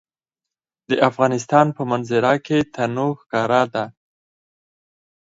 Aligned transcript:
د 0.89 0.91
افغانستان 1.09 1.65
په 1.77 1.81
منظره 1.91 2.33
کې 2.45 2.57
تنوع 2.73 3.11
ښکاره 3.21 3.63
ده. 3.73 3.85